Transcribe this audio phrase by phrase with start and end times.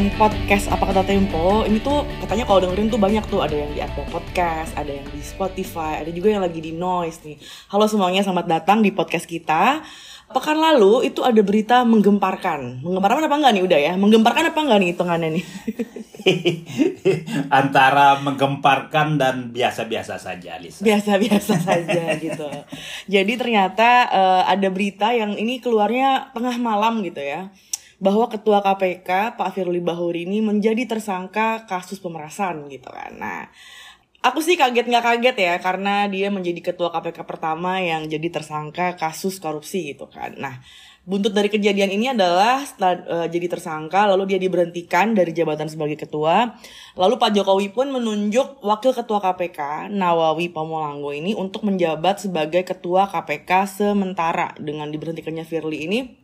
[0.00, 3.44] mendengarkan podcast Apa Kata Tempo Ini tuh katanya kalau dengerin tuh banyak tuh.
[3.44, 7.20] Ada yang di Apple Podcast, ada yang di Spotify Ada juga yang lagi di Noise
[7.28, 7.36] nih.
[7.68, 9.84] Halo semuanya, selamat datang di podcast kita.
[10.30, 12.80] Pekan lalu itu ada berita menggemparkan.
[12.80, 13.92] Menggemparkan apa enggak nih udah ya?
[13.98, 15.44] Menggemparkan apa enggak nih hitungannya nih?
[17.60, 20.86] Antara menggemparkan dan biasa-biasa saja Lisa.
[20.86, 22.48] Biasa-biasa saja gitu.
[23.10, 27.50] Jadi ternyata uh, ada berita yang ini keluarnya tengah malam gitu ya
[28.00, 33.12] bahwa Ketua KPK Pak Firly Bahuri ini menjadi tersangka kasus pemerasan gitu kan.
[33.20, 33.52] Nah,
[34.24, 38.96] aku sih kaget nggak kaget ya karena dia menjadi Ketua KPK pertama yang jadi tersangka
[38.96, 40.32] kasus korupsi gitu kan.
[40.40, 40.64] Nah,
[41.08, 45.96] buntut dari kejadian ini adalah setelah uh, jadi tersangka lalu dia diberhentikan dari jabatan sebagai
[45.96, 46.54] ketua.
[46.94, 53.08] Lalu Pak Jokowi pun menunjuk wakil ketua KPK Nawawi Pamulango ini untuk menjabat sebagai ketua
[53.08, 56.20] KPK sementara dengan diberhentikannya Firly ini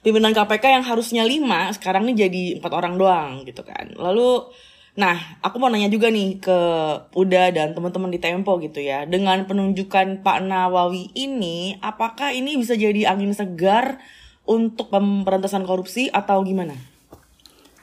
[0.00, 4.48] pimpinan KPK yang harusnya lima sekarang ini jadi empat orang doang gitu kan lalu
[5.00, 6.58] nah aku mau nanya juga nih ke
[7.16, 12.76] Uda dan teman-teman di Tempo gitu ya dengan penunjukan Pak Nawawi ini apakah ini bisa
[12.76, 13.96] jadi angin segar
[14.44, 16.74] untuk pemberantasan korupsi atau gimana?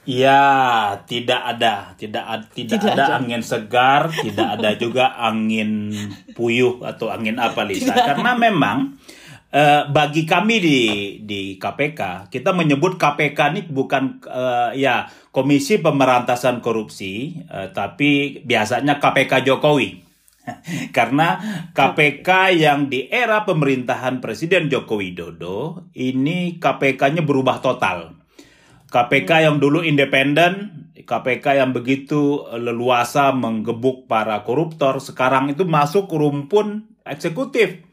[0.07, 3.15] Ya, tidak ada, tidak tidak, tidak ada aja.
[3.19, 5.91] angin segar, tidak ada juga angin
[6.31, 7.91] puyuh atau angin apa Lisa.
[7.91, 8.15] Tidak.
[8.15, 8.95] Karena memang
[9.57, 10.79] Uh, bagi kami di
[11.25, 19.01] di KPK kita menyebut KPK ini bukan uh, ya Komisi Pemberantasan Korupsi uh, tapi biasanya
[19.01, 20.05] KPK Jokowi.
[20.97, 21.41] Karena
[21.73, 28.13] KPK yang di era pemerintahan Presiden Joko Widodo ini KPK-nya berubah total.
[28.93, 36.93] KPK yang dulu independen KPK yang begitu leluasa menggebuk para koruptor sekarang itu masuk rumpun
[37.01, 37.86] eksekutif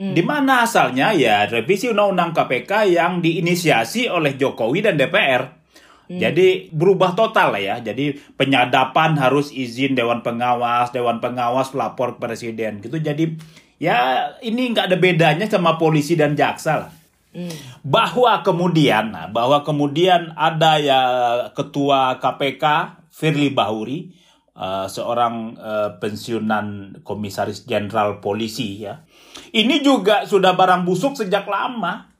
[0.00, 0.16] Hmm.
[0.16, 5.60] Di mana asalnya ya revisi undang-undang KPK yang diinisiasi oleh Jokowi dan DPR.
[6.08, 6.16] Hmm.
[6.16, 7.76] Jadi berubah total lah ya.
[7.84, 12.96] Jadi penyadapan harus izin Dewan Pengawas, Dewan Pengawas lapor ke Presiden gitu.
[12.96, 13.36] Jadi
[13.76, 16.92] ya ini nggak ada bedanya sama polisi dan jaksa lah.
[17.36, 17.52] Hmm.
[17.84, 21.00] Bahwa kemudian, nah, bahwa kemudian ada ya
[21.52, 24.16] ketua KPK Firly Bahuri,
[24.56, 29.06] uh, seorang uh, pensiunan komisaris jenderal polisi ya,
[29.50, 32.10] ini juga sudah barang busuk sejak lama.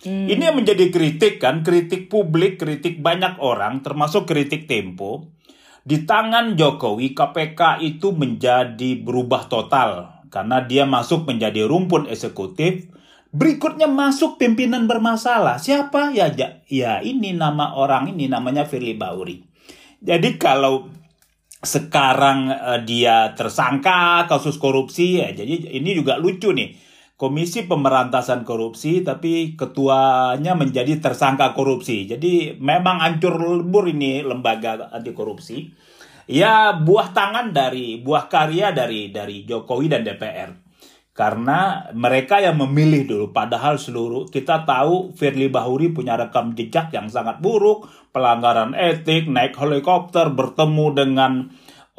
[0.00, 0.26] Hmm.
[0.26, 5.28] Ini yang menjadi kritik kan, kritik publik, kritik banyak orang, termasuk kritik Tempo.
[5.80, 12.88] Di tangan Jokowi, KPK itu menjadi berubah total karena dia masuk menjadi rumpun eksekutif.
[13.30, 15.62] Berikutnya masuk pimpinan bermasalah.
[15.62, 16.10] Siapa?
[16.10, 19.46] Ya, ya, ya ini nama orang ini namanya Firly Bauri.
[20.00, 20.90] Jadi kalau
[21.60, 26.90] sekarang uh, dia tersangka kasus korupsi ya jadi ini juga lucu nih
[27.20, 32.08] Komisi Pemberantasan Korupsi tapi ketuanya menjadi tersangka korupsi.
[32.08, 35.68] Jadi memang hancur lebur ini lembaga anti korupsi.
[36.24, 40.69] Ya buah tangan dari buah karya dari dari Jokowi dan DPR.
[41.10, 47.10] Karena mereka yang memilih dulu padahal seluruh kita tahu Firly Bahuri punya rekam jejak yang
[47.10, 51.32] sangat buruk, pelanggaran etik, naik helikopter bertemu dengan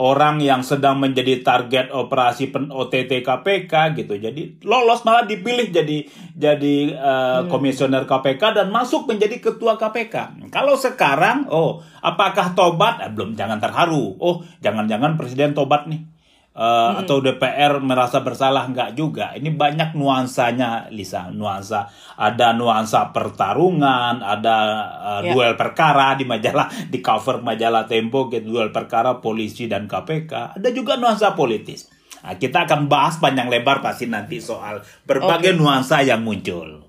[0.02, 4.18] orang yang sedang menjadi target operasi pen OTT KPK gitu.
[4.18, 5.98] Jadi lolos malah dipilih jadi
[6.34, 7.12] jadi uh,
[7.46, 7.54] hmm.
[7.54, 10.50] komisioner KPK dan masuk menjadi ketua KPK.
[10.50, 13.04] Kalau sekarang, oh apakah tobat?
[13.06, 14.18] Eh, belum, jangan terharu.
[14.18, 16.11] Oh jangan-jangan presiden tobat nih
[16.56, 17.00] uh, hmm.
[17.06, 19.32] atau DPR merasa bersalah enggak juga.
[19.36, 21.32] Ini banyak nuansanya, Lisa.
[21.32, 21.88] Nuansa
[22.20, 24.58] ada nuansa pertarungan, ada
[25.02, 25.34] uh, ya.
[25.34, 30.60] duel perkara di majalah di cover majalah Tempo gitu duel perkara polisi dan KPK.
[30.60, 31.90] Ada juga nuansa politis.
[32.22, 35.60] Nah, kita akan bahas panjang lebar pasti nanti soal berbagai okay.
[35.60, 36.86] nuansa yang muncul.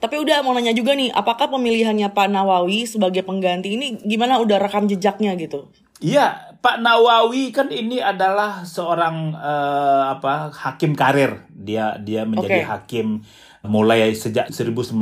[0.00, 4.56] Tapi udah mau nanya juga nih, apakah pemilihannya Pak Nawawi sebagai pengganti ini gimana udah
[4.56, 5.68] rekam jejaknya gitu?
[6.00, 11.42] Iya, Pak Nawawi kan ini adalah seorang uh, apa hakim karir.
[11.50, 12.70] Dia dia menjadi okay.
[12.70, 13.26] hakim
[13.66, 14.94] mulai sejak 1992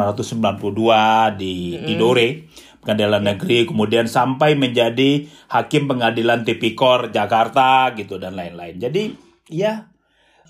[1.36, 1.84] di mm.
[1.84, 2.28] di Dore
[2.80, 8.80] pengadilan negeri kemudian sampai menjadi hakim pengadilan tipikor Jakarta gitu dan lain-lain.
[8.80, 9.12] Jadi
[9.52, 9.92] ya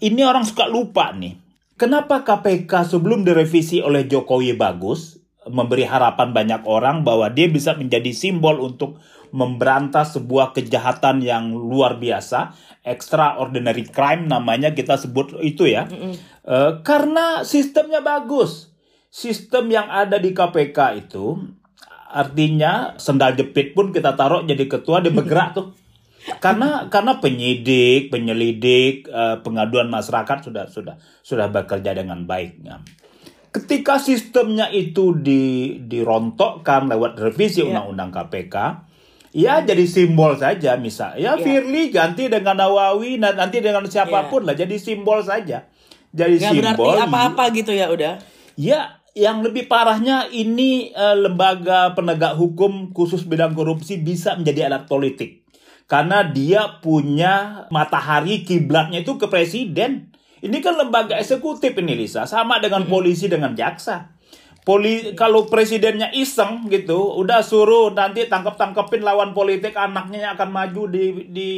[0.00, 1.36] ini orang suka lupa nih.
[1.74, 8.12] Kenapa KPK sebelum direvisi oleh Jokowi bagus memberi harapan banyak orang bahwa dia bisa menjadi
[8.12, 9.00] simbol untuk
[9.30, 12.52] memberantas sebuah kejahatan yang luar biasa,
[12.82, 15.86] extraordinary crime namanya kita sebut itu ya.
[15.86, 16.14] Mm -mm.
[16.44, 18.74] Uh, karena sistemnya bagus.
[19.10, 21.34] Sistem yang ada di KPK itu
[22.10, 25.74] artinya sendal jepit pun kita taruh jadi ketua dia bergerak tuh.
[26.44, 32.60] Karena karena penyidik, penyelidik, uh, pengaduan masyarakat sudah sudah sudah bekerja dengan baik.
[33.50, 37.66] Ketika sistemnya itu di dirontokkan lewat revisi Iya.
[37.74, 38.54] undang-undang KPK,
[39.34, 41.18] ya jadi simbol saja misal.
[41.18, 41.42] Ya Iya.
[41.42, 45.66] Firly ganti dengan Nawawi nanti dengan siapa pun lah jadi simbol saja.
[46.10, 46.94] Jadi berarti simbol.
[46.98, 48.18] apa-apa gitu ya udah.
[48.58, 54.86] Ya, yang lebih parahnya ini eh, lembaga penegak hukum khusus bidang korupsi bisa menjadi alat
[54.90, 55.42] politik.
[55.90, 60.09] Karena dia punya matahari kiblatnya itu ke presiden.
[60.40, 64.19] Ini kan lembaga eksekutif ini Lisa, sama dengan polisi dengan jaksa.
[64.60, 70.82] Poli kalau presidennya iseng gitu, udah suruh nanti tangkap-tangkepin lawan politik anaknya yang akan maju
[70.92, 71.48] di di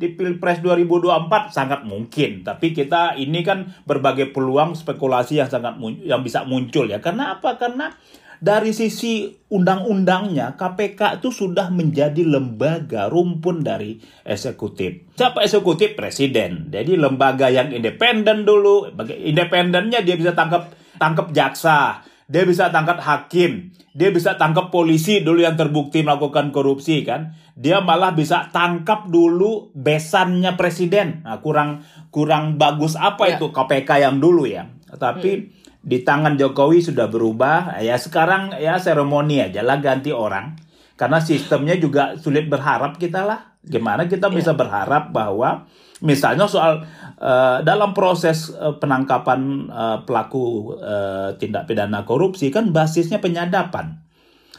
[0.00, 2.40] di Pilpres 2024 sangat mungkin.
[2.40, 7.04] Tapi kita ini kan berbagai peluang spekulasi yang sangat yang bisa muncul ya.
[7.04, 7.60] Karena apa?
[7.60, 7.92] Karena
[8.40, 15.12] dari sisi undang-undangnya KPK itu sudah menjadi lembaga rumpun dari eksekutif.
[15.20, 15.92] Siapa eksekutif?
[15.92, 16.72] Presiden.
[16.72, 18.88] Jadi lembaga yang independen dulu.
[19.12, 22.00] Independennya dia bisa tangkap tangkap jaksa,
[22.30, 27.34] dia bisa tangkap hakim, dia bisa tangkap polisi dulu yang terbukti melakukan korupsi kan.
[27.58, 31.26] Dia malah bisa tangkap dulu besannya presiden.
[31.26, 31.82] Nah, kurang
[32.14, 33.36] kurang bagus apa Ya.
[33.36, 34.70] itu KPK yang dulu ya.
[34.86, 35.50] Tapi
[35.82, 37.82] di tangan Jokowi sudah berubah.
[37.82, 40.54] Ya sekarang ya seremoni aja lah ganti orang.
[41.00, 43.56] Karena sistemnya juga sulit berharap kita lah.
[43.64, 45.64] Gimana kita bisa berharap bahwa
[46.04, 46.84] misalnya soal
[47.16, 49.40] eh, dalam proses eh, penangkapan
[49.72, 53.96] eh, pelaku eh, tindak pidana korupsi kan basisnya penyadapan.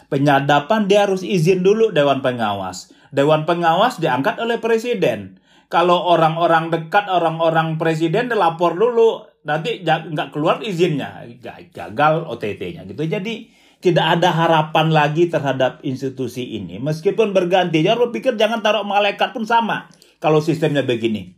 [0.09, 2.89] Penyadapan dia harus izin dulu Dewan Pengawas.
[3.13, 5.37] Dewan Pengawas diangkat oleh Presiden.
[5.69, 13.07] Kalau orang-orang dekat orang-orang Presiden dilapor dulu, nanti nggak keluar izinnya, Ga- gagal OTT-nya gitu.
[13.07, 16.77] Jadi tidak ada harapan lagi terhadap institusi ini.
[16.77, 19.89] Meskipun berganti, jangan berpikir jangan taruh malaikat pun sama
[20.21, 21.33] kalau sistemnya begini.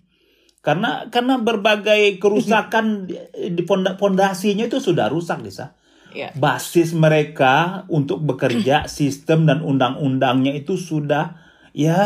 [0.63, 3.63] Karena karena berbagai kerusakan di
[3.99, 5.75] fondasinya itu sudah rusak, Lisa
[6.13, 6.29] Ya.
[6.37, 11.41] basis mereka untuk bekerja sistem dan undang-undangnya itu sudah
[11.73, 11.97] ya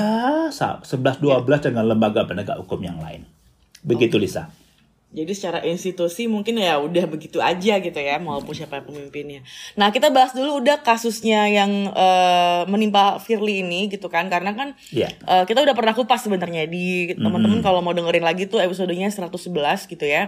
[0.47, 3.27] sa- 11-12 dengan lembaga penegak hukum yang lain.
[3.83, 4.47] Begitu Lisa.
[5.07, 9.39] Jadi secara institusi mungkin ya udah begitu aja gitu ya, maupun siapa pemimpinnya.
[9.79, 14.75] Nah kita bahas dulu udah kasusnya yang eh, menimpa Firly ini gitu kan, karena kan
[14.91, 15.07] Iya.
[15.15, 19.87] eh, kita udah pernah kupas sebenarnya di teman-teman kalau mau dengerin lagi tuh episodenya 111
[19.87, 20.27] gitu ya,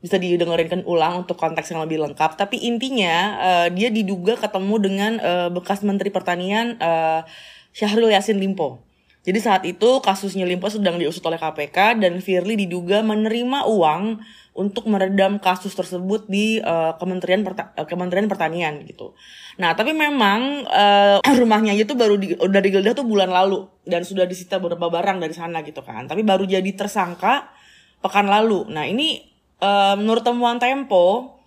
[0.00, 2.40] bisa didengerin ulang untuk konteks yang lebih lengkap.
[2.40, 7.20] Tapi intinya eh, dia diduga ketemu dengan eh, bekas Menteri Pertanian eh,
[7.76, 8.80] Syahrul Yassin Limpo.
[9.24, 14.20] Jadi saat itu kasusnya Limpo sedang diusut oleh KPK dan Firly diduga menerima uang
[14.54, 19.16] untuk meredam kasus tersebut di eh, Kementerian Perta- eh, Kementerian Pertanian gitu.
[19.56, 24.28] Nah, tapi memang eh, rumahnya itu baru di, udah digeledah tuh bulan lalu dan sudah
[24.28, 26.04] disita beberapa barang dari sana gitu kan.
[26.04, 27.48] Tapi baru jadi tersangka
[28.04, 28.68] pekan lalu.
[28.68, 29.24] Nah, ini
[29.58, 31.40] eh, menurut temuan Tempo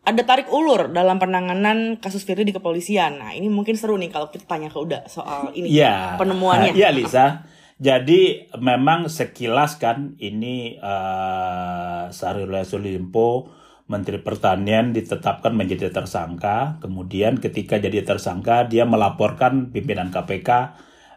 [0.00, 3.20] ada tarik ulur dalam penanganan kasus Firly di kepolisian.
[3.20, 6.16] Nah, ini mungkin seru nih kalau kita tanya ke Uda soal ini Iya.
[6.16, 6.72] penemuannya.
[6.72, 7.44] Iya Lisa.
[7.80, 13.48] Jadi memang sekilas kan ini uh, Syahrul Limpo
[13.88, 16.76] Menteri Pertanian ditetapkan menjadi tersangka.
[16.84, 20.48] Kemudian ketika jadi tersangka dia melaporkan pimpinan KPK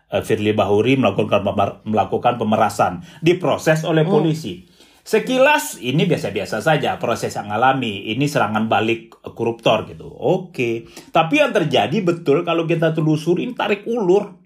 [0.10, 4.66] eh, Firly Bahuri melakukan pemer- melakukan pemerasan diproses oleh polisi.
[5.04, 8.08] Sekilas ini biasa-biasa saja proses yang alami.
[8.16, 10.08] Ini serangan balik koruptor gitu.
[10.08, 10.88] Oke.
[11.12, 14.40] Tapi yang terjadi betul kalau kita telusurin tarik ulur.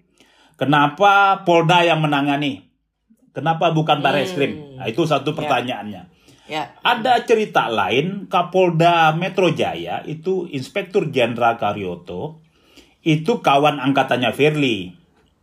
[0.58, 2.66] Kenapa Polda yang menangani?
[3.30, 4.82] Kenapa bukan Barreskrim?
[4.82, 6.10] Nah, itu satu pertanyaannya.
[6.50, 6.74] Ya.
[6.82, 12.42] Ada cerita lain, Kapolda Metro Jaya itu Inspektur Jenderal Karyoto
[13.06, 14.97] itu kawan angkatannya Firly.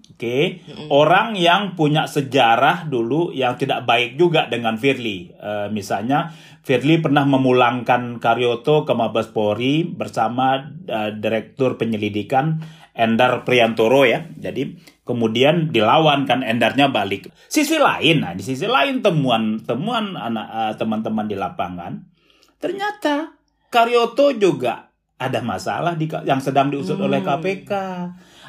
[0.06, 0.62] Oke,
[0.94, 5.34] orang yang punya sejarah dulu yang tidak baik juga dengan Firly.
[5.34, 6.30] Eh, misalnya
[6.62, 12.62] Firly pernah memulangkan Karyoto ke Mabes Polri bersama eh, Direktur Penyelidikan
[12.96, 14.24] Endar Priantoro ya.
[14.40, 17.34] Jadi kemudian dilawan kan Endarnya balik.
[17.52, 22.16] Sisi lain, nah di sisi lain temuan-temuan anak eh, teman-teman di lapangan
[22.66, 23.36] ternyata
[23.70, 27.72] Karyoto juga ada masalah di yang sedang diusut oleh KPK.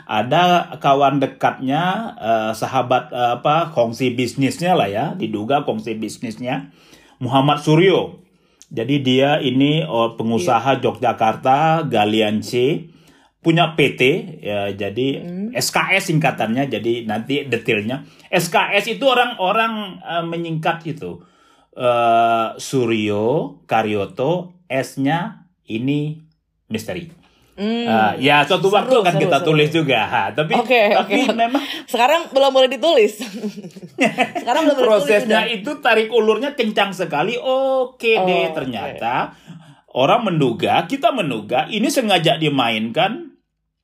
[0.06, 6.70] Ada kawan dekatnya, eh, sahabat eh, apa kongsi bisnisnya lah ya, diduga kongsi bisnisnya
[7.18, 8.22] Muhammad Suryo.
[8.70, 12.82] Jadi dia ini oh, pengusaha Yogyakarta Galian C
[13.38, 14.02] punya PT
[14.42, 15.22] ya jadi
[15.54, 21.22] SKS singkatannya jadi nanti detailnya SKS itu orang-orang eh, menyingkat itu
[21.78, 26.18] eh Suryo Karyoto S-nya ini
[26.70, 27.10] misteri.
[27.56, 27.88] Hmm.
[27.88, 29.46] Ah, ya suatu Seru, waktu akan seru, kita seru.
[29.48, 30.00] tulis juga.
[30.04, 31.32] Ha, tapi Oke, tapi oke.
[31.32, 33.16] memang Sekarang belum boleh ditulis.
[34.44, 35.64] Sekarang belum boleh prosesnya ditulis.
[35.64, 37.40] itu tarik ulurnya kencang sekali.
[37.40, 39.32] Oke Oh, deh ternyata
[39.92, 43.32] orang menduga, kita menduga ini sengaja dimainkan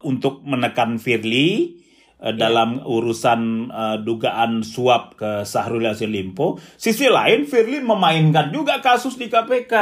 [0.05, 1.81] untuk menekan Firly
[2.21, 6.61] uh, dalam urusan uh, dugaan suap ke Sahrul Yassin Limpo.
[6.77, 9.73] Sisi lain Firly memainkan juga kasus di KPK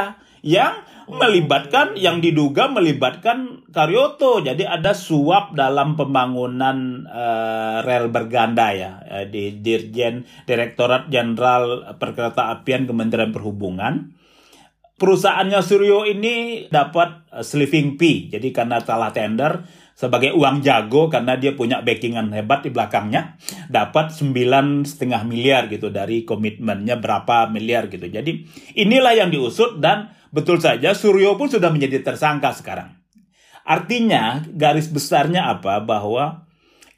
[0.41, 4.41] yang melibatkan yang diduga melibatkan Karyoto.
[4.41, 12.55] Jadi ada suap dalam pembangunan uh, rel berganda ya uh, di Dirjen Direktorat Jenderal Perkereta
[12.55, 14.15] Apian Kementerian Perhubungan.
[15.01, 18.31] Perusahaannya Suryo ini dapat uh, sleeping fee.
[18.31, 19.67] Jadi karena salah tender
[20.01, 23.37] sebagai uang jago karena dia punya backingan hebat di belakangnya
[23.69, 28.33] dapat sembilan setengah miliar gitu dari komitmennya berapa miliar gitu jadi
[28.81, 32.95] inilah yang diusut dan Betul saja, Suryo pun sudah menjadi tersangka sekarang.
[33.67, 35.83] Artinya, garis besarnya apa?
[35.83, 36.47] Bahwa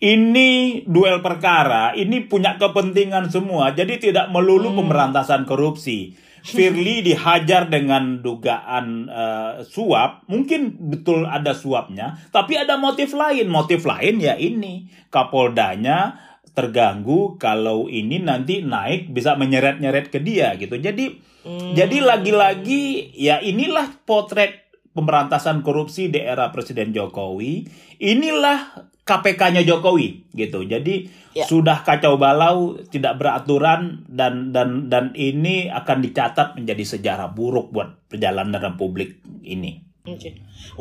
[0.02, 4.78] ini duel perkara, ini punya kepentingan semua, jadi tidak melulu hmm.
[4.84, 6.18] pemberantasan korupsi.
[6.42, 13.46] Firly dihajar dengan dugaan uh, suap, mungkin betul ada suapnya, tapi ada motif lain.
[13.46, 16.18] Motif lain ya ini, Kapoldanya
[16.52, 20.76] terganggu kalau ini nanti naik bisa menyeret-nyeret ke dia gitu.
[20.76, 21.72] Jadi hmm.
[21.72, 27.64] jadi lagi-lagi ya inilah potret pemberantasan korupsi di era Presiden Jokowi.
[28.00, 30.62] Inilah KPK-nya Jokowi gitu.
[30.62, 31.44] Jadi ya.
[31.48, 38.06] sudah kacau balau, tidak beraturan dan dan dan ini akan dicatat menjadi sejarah buruk buat
[38.06, 39.91] perjalanan publik ini.
[40.02, 40.18] Oke.
[40.18, 40.32] Okay.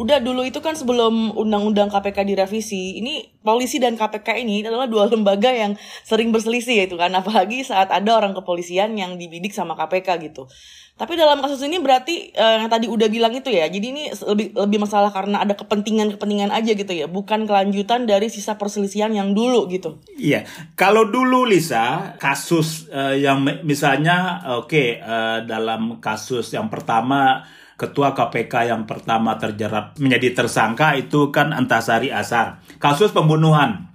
[0.01, 5.05] Udah dulu itu kan sebelum undang-undang KPK direvisi, ini polisi dan KPK ini adalah dua
[5.05, 10.25] lembaga yang sering berselisih itu kan, apalagi saat ada orang kepolisian yang dibidik sama KPK
[10.25, 10.49] gitu.
[10.97, 14.57] Tapi dalam kasus ini berarti uh, yang tadi udah bilang itu ya, jadi ini lebih
[14.57, 19.69] lebih masalah karena ada kepentingan-kepentingan aja gitu ya, bukan kelanjutan dari sisa perselisihan yang dulu
[19.69, 20.01] gitu.
[20.17, 27.45] Iya, kalau dulu Lisa kasus uh, yang misalnya oke okay, uh, dalam kasus yang pertama
[27.81, 32.61] ketua KPK yang pertama terjerat menjadi tersangka itu kan Antasari Asar.
[32.77, 33.89] Kasus pembunuhan.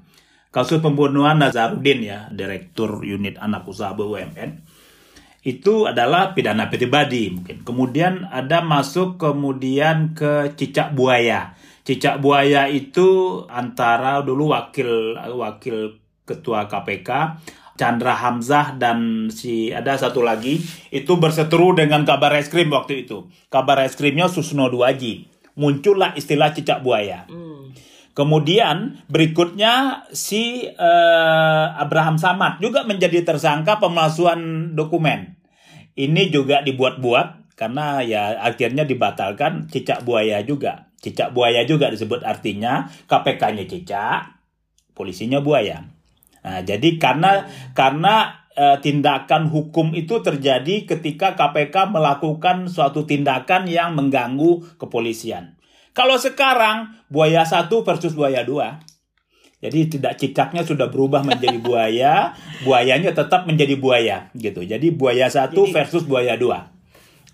[0.50, 4.66] Kasus pembunuhan Nazarudin ya, Direktur Unit Anak Usaha BUMN.
[5.46, 7.62] Itu adalah pidana pribadi mungkin.
[7.62, 11.54] Kemudian ada masuk kemudian ke cicak buaya.
[11.86, 17.38] Cicak buaya itu antara dulu wakil wakil ketua KPK
[17.76, 23.28] Chandra Hamzah dan si ada satu lagi itu berseteru dengan kabar reskrim waktu itu.
[23.52, 25.28] Kabar reskrimnya Susno Duaji.
[25.56, 27.24] Muncullah istilah cicak buaya.
[27.28, 27.72] Hmm.
[28.16, 35.36] Kemudian berikutnya si uh, Abraham Samad juga menjadi tersangka pemalsuan dokumen.
[35.96, 40.92] Ini juga dibuat-buat karena ya akhirnya dibatalkan cicak buaya juga.
[41.00, 44.40] Cicak buaya juga disebut artinya KPK-nya cicak,
[44.96, 45.95] polisinya buaya.
[46.46, 53.98] Nah, jadi karena karena e, tindakan hukum itu terjadi ketika KPK melakukan suatu tindakan yang
[53.98, 55.58] mengganggu kepolisian.
[55.90, 58.78] Kalau sekarang buaya satu versus buaya dua,
[59.58, 64.62] jadi tidak cicaknya sudah berubah menjadi buaya, buayanya tetap menjadi buaya gitu.
[64.62, 66.75] Jadi buaya satu versus buaya dua.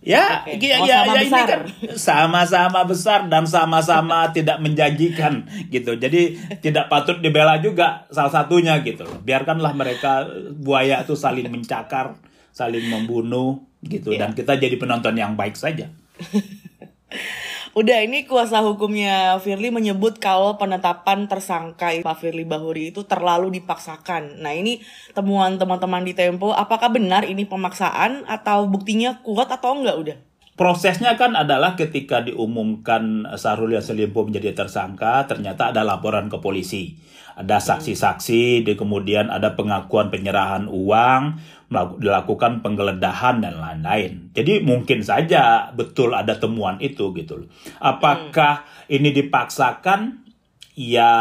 [0.03, 0.59] Ya, okay.
[0.59, 1.63] ya, ya, ya ini kan
[1.95, 5.95] sama-sama besar dan sama-sama tidak menjanjikan gitu.
[5.95, 9.07] Jadi tidak patut dibela juga salah satunya gitu.
[9.23, 10.27] Biarkanlah mereka
[10.59, 12.19] buaya itu saling mencakar,
[12.51, 14.27] saling membunuh gitu yeah.
[14.27, 15.87] dan kita jadi penonton yang baik saja.
[17.73, 24.45] Udah ini kuasa hukumnya Firly menyebut kalau penetapan tersangka Pak Firly Bahuri itu terlalu dipaksakan.
[24.45, 24.85] Nah ini
[25.17, 30.17] temuan teman-teman di Tempo, apakah benar ini pemaksaan atau buktinya kuat atau enggak udah?
[30.53, 37.01] Prosesnya kan adalah ketika diumumkan Sahrul Yassin Limpo menjadi tersangka, ternyata ada laporan ke polisi.
[37.33, 41.41] Ada saksi-saksi, di kemudian ada pengakuan penyerahan uang,
[41.99, 44.31] dilakukan penggeledahan dan lain-lain.
[44.37, 47.49] Jadi mungkin saja betul ada temuan itu gitu loh.
[47.83, 48.97] Apakah hmm.
[48.97, 50.23] ini dipaksakan?
[50.73, 51.13] Ya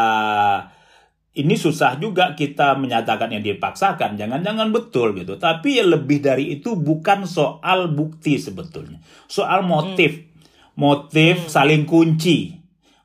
[1.32, 4.20] ini susah juga kita menyatakan yang dipaksakan.
[4.20, 5.40] Jangan-jangan betul gitu.
[5.40, 9.02] Tapi ya lebih dari itu bukan soal bukti sebetulnya.
[9.26, 10.16] Soal motif.
[10.16, 10.30] Hmm.
[10.78, 11.50] Motif hmm.
[11.50, 12.61] saling kunci.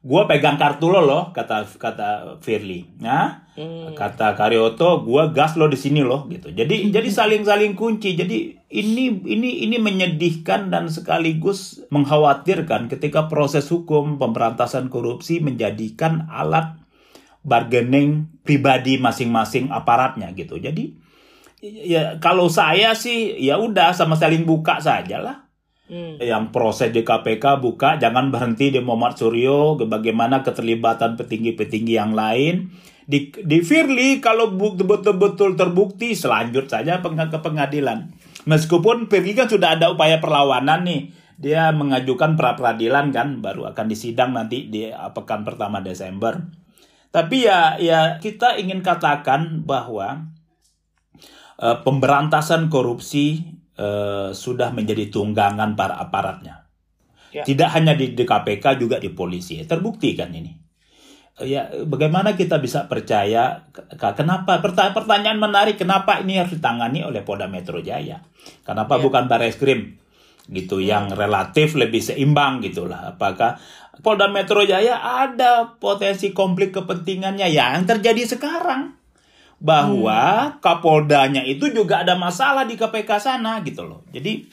[0.07, 2.87] Gue pegang kartu lo loh, kata kata Firly.
[3.03, 3.91] Nah, hmm.
[3.91, 6.47] kata Karyoto, gue gas lo di sini loh gitu.
[6.55, 8.15] Jadi jadi saling saling kunci.
[8.15, 16.79] Jadi ini ini ini menyedihkan dan sekaligus mengkhawatirkan ketika proses hukum pemberantasan korupsi menjadikan alat
[17.43, 20.55] bargaining pribadi masing-masing aparatnya gitu.
[20.55, 20.95] Jadi
[21.63, 25.46] ya kalau saya sih ya udah sama saling buka saja lah.
[25.87, 26.19] Hmm.
[26.19, 32.75] Yang proses di KPK buka, jangan berhenti di Muhammad Suryo, bagaimana keterlibatan petinggi-petinggi yang lain.
[33.07, 38.11] Di, di Firly kalau betul-betul terbukti selanjut saja ke pengadilan.
[38.43, 43.85] Meskipun Firly kan sudah ada upaya perlawanan nih dia mengajukan pra peradilan kan baru akan
[43.85, 46.49] disidang nanti di pekan pertama Desember.
[47.13, 50.33] Tapi ya ya kita ingin katakan bahwa
[51.61, 56.67] uh, pemberantasan korupsi uh, sudah menjadi tunggangan para aparatnya.
[57.31, 57.45] Ya.
[57.45, 59.61] Tidak hanya di, di KPK juga di polisi.
[59.63, 60.53] Terbukti kan ini.
[61.37, 67.77] Ya, bagaimana kita bisa percaya kenapa pertanyaan menarik kenapa ini harus ditangani oleh Polda Metro
[67.77, 68.25] Jaya?
[68.65, 69.05] Kenapa ya.
[69.05, 70.01] bukan Bareskrim?
[70.47, 73.59] gitu yang relatif lebih seimbang gitulah apakah
[73.99, 78.95] Polda Metro Jaya ada potensi konflik kepentingannya yang terjadi sekarang
[79.57, 80.61] bahwa hmm.
[80.61, 84.45] Kapoldanya itu juga ada masalah di KPK sana gitu loh jadi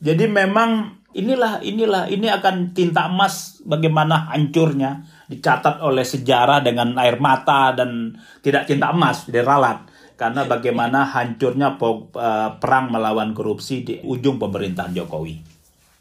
[0.00, 7.18] jadi memang inilah inilah ini akan tinta emas bagaimana hancurnya dicatat oleh sejarah dengan air
[7.20, 14.36] mata dan tidak tinta emas diralat karena bagaimana hancurnya eh, perang melawan korupsi di ujung
[14.36, 15.34] pemerintahan Jokowi.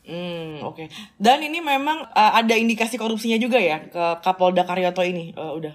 [0.09, 0.75] Hmm, oke.
[0.75, 0.87] Okay.
[1.21, 5.69] Dan ini memang uh, ada indikasi korupsinya juga ya ke Kapolda Karyoto ini, uh, udah.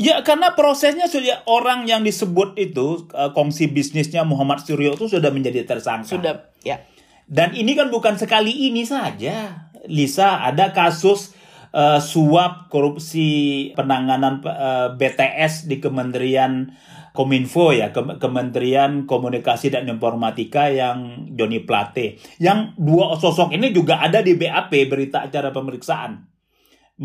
[0.00, 5.28] Ya karena prosesnya sudah orang yang disebut itu uh, kongsi bisnisnya Muhammad Suryo itu sudah
[5.28, 6.16] menjadi tersangka.
[6.16, 6.34] Sudah,
[6.64, 6.80] ya.
[7.28, 9.68] Dan ini kan bukan sekali ini saja.
[9.88, 11.34] Lisa ada kasus
[11.74, 16.70] uh, suap korupsi penanganan uh, BTS di Kementerian
[17.12, 24.24] Kominfo ya Kementerian Komunikasi dan Informatika yang Joni Plate yang dua sosok ini juga ada
[24.24, 26.24] di BAP berita acara pemeriksaan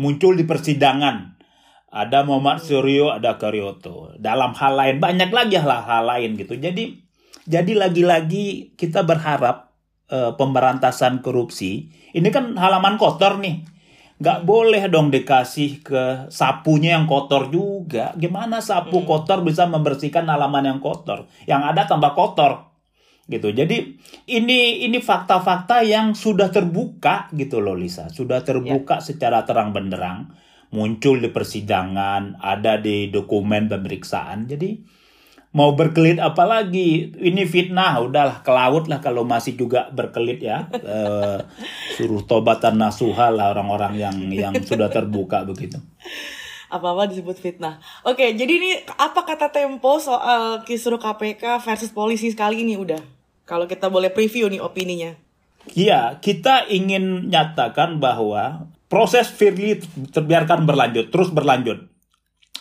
[0.00, 1.37] muncul di persidangan
[1.88, 6.96] ada Muhammad Suryo ada Karyoto dalam hal lain banyak lagi hal-hal lain gitu jadi
[7.48, 9.72] jadi lagi-lagi kita berharap
[10.12, 13.64] uh, pemberantasan korupsi ini kan halaman kotor nih
[14.18, 18.10] nggak boleh dong dikasih ke sapunya yang kotor juga.
[18.18, 19.06] Gimana sapu hmm.
[19.06, 21.30] kotor bisa membersihkan halaman yang kotor?
[21.46, 22.66] Yang ada tambah kotor
[23.30, 23.54] gitu.
[23.54, 29.04] Jadi ini ini fakta-fakta yang sudah terbuka gitu loh Lisa, sudah terbuka ya.
[29.04, 30.32] secara terang benderang,
[30.74, 34.48] muncul di persidangan, ada di dokumen pemeriksaan.
[34.48, 34.98] Jadi
[35.56, 40.68] mau berkelit apa lagi ini fitnah udahlah ke laut lah kalau masih juga berkelit ya
[40.92, 40.98] e,
[41.96, 45.80] suruh tobatan nasuha lah orang-orang yang yang sudah terbuka begitu
[46.68, 47.80] apa-apa disebut fitnah.
[48.04, 53.00] Oke, jadi ini apa kata Tempo soal kisruh KPK versus polisi sekali ini udah?
[53.48, 55.16] Kalau kita boleh preview nih opininya.
[55.72, 61.88] Iya, kita ingin nyatakan bahwa proses Firly terbiarkan berlanjut, terus berlanjut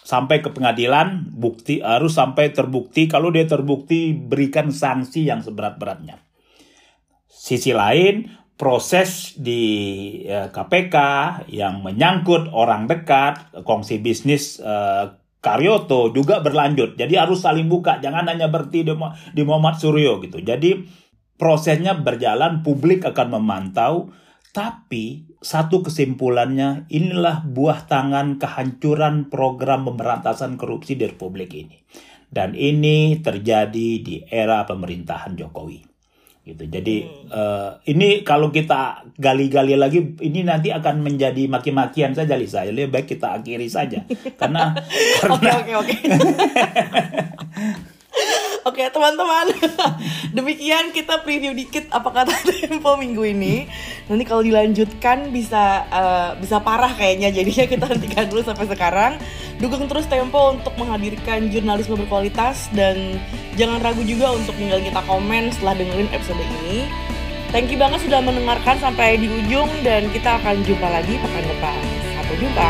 [0.08, 6.24] sampai ke pengadilan bukti harus sampai terbukti kalau dia terbukti berikan sanksi yang seberat-beratnya.
[7.28, 9.64] Sisi lain proses di
[10.24, 10.96] uh, eh, KPK
[11.52, 16.98] yang menyangkut orang dekat kongsi bisnis uh, Karyoto juga berlanjut.
[16.98, 18.84] Jadi harus saling buka, jangan hanya berhenti
[19.32, 20.42] di Muhammad Suryo gitu.
[20.42, 20.88] Jadi
[21.38, 24.10] prosesnya berjalan, publik akan memantau
[24.56, 31.78] tapi satu kesimpulannya inilah buah tangan kehancuran program pemberantasan korupsi di Republik ini.
[32.28, 35.88] Dan ini terjadi di era pemerintahan Jokowi.
[36.48, 36.64] Gitu.
[36.72, 37.28] Jadi hmm.
[37.28, 42.64] uh, ini kalau kita gali-gali lagi ini nanti akan menjadi maki-makian saja Lisa.
[42.64, 44.08] Lebih baik kita akhiri saja.
[44.40, 44.72] Karena
[45.20, 45.96] karena Oke oke
[48.78, 48.86] oke.
[48.86, 49.46] Oke teman-teman,
[50.38, 53.66] demikian kita preview dikit apa kata Tempo minggu ini.
[54.06, 59.18] Nanti kalau dilanjutkan bisa uh, bisa parah kayaknya, jadinya kita hentikan dulu sampai sekarang.
[59.58, 63.18] Dukung terus Tempo untuk menghadirkan jurnalisme berkualitas dan
[63.58, 66.86] jangan ragu juga untuk tinggal kita komen setelah dengerin episode ini.
[67.50, 71.82] Thank you banget sudah mendengarkan sampai di ujung dan kita akan jumpa lagi pekan depan.
[72.14, 72.70] Sampai jumpa.